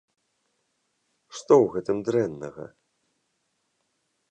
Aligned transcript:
Што 1.39 1.53
ў 1.63 1.69
гэтым 1.75 1.97
дрэннага?! 2.09 2.65